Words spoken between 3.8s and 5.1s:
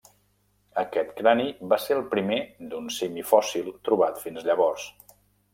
trobat fins llavors.